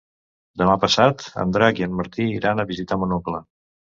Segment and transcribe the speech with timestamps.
[0.61, 3.45] Demà passat en Drac i en Martí iran a visitar mon oncle.